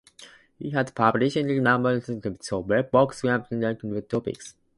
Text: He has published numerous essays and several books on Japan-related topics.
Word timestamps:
He 0.57 0.71
has 0.71 0.89
published 0.89 1.35
numerous 1.37 2.05
essays 2.09 2.25
and 2.25 2.43
several 2.43 2.81
books 2.81 3.23
on 3.23 3.39
Japan-related 3.43 4.09
topics. 4.09 4.55